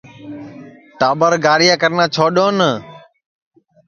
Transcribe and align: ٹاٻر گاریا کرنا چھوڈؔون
ٹاٻر 0.99 1.33
گاریا 1.45 1.75
کرنا 1.81 2.05
چھوڈؔون 2.15 2.57